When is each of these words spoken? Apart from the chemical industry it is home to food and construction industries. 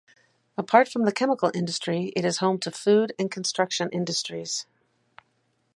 Apart 0.57 0.87
from 0.89 1.05
the 1.05 1.11
chemical 1.11 1.51
industry 1.53 2.11
it 2.15 2.25
is 2.25 2.37
home 2.39 2.57
to 2.61 2.71
food 2.71 3.13
and 3.19 3.29
construction 3.29 3.87
industries. 3.91 4.65